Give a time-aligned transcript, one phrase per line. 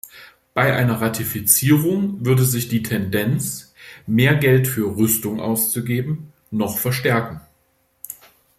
[0.55, 3.75] Bei einer Ratifizierung würde sich die Tendenz,
[4.07, 7.39] mehr Geld für Rüstung auszugeben, noch verstärken.